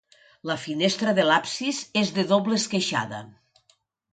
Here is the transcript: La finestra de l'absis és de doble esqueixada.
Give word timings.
La 0.51 0.55
finestra 0.61 1.13
de 1.19 1.25
l'absis 1.27 1.81
és 2.03 2.15
de 2.17 2.27
doble 2.33 2.59
esqueixada. 2.63 3.21